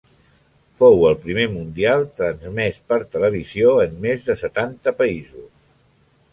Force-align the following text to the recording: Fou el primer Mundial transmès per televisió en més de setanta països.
Fou 0.79 1.03
el 1.09 1.17
primer 1.25 1.45
Mundial 1.57 2.07
transmès 2.23 2.81
per 2.93 2.99
televisió 3.17 3.77
en 3.87 3.95
més 4.07 4.29
de 4.31 4.39
setanta 4.43 4.99
països. 5.05 5.49